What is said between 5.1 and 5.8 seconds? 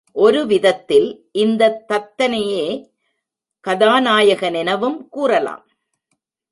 கூறலாம்.